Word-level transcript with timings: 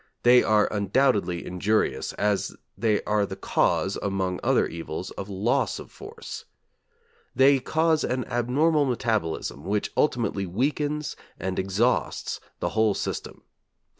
They 0.23 0.41
are 0.41 0.67
undoubtedly 0.73 1.45
injurious, 1.45 2.11
as 2.13 2.55
they 2.75 3.03
are 3.03 3.23
the 3.23 3.35
cause, 3.35 3.97
among 4.01 4.39
other 4.41 4.65
evils, 4.65 5.11
of 5.11 5.29
loss 5.29 5.77
of 5.77 5.91
force. 5.91 6.45
They 7.35 7.59
cause 7.59 8.03
an 8.03 8.25
abnormal 8.25 8.85
metabolism 8.85 9.63
which 9.63 9.91
ultimately 9.95 10.47
weakens 10.47 11.15
and 11.39 11.59
exhausts 11.59 12.39
the 12.61 12.69
whole 12.69 12.95
system. 12.95 13.43